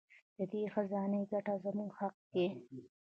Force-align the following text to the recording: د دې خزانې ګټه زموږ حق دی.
د 0.37 0.39
دې 0.51 0.63
خزانې 0.73 1.21
ګټه 1.31 1.53
زموږ 1.63 1.91
حق 1.99 2.15
دی. 2.33 2.47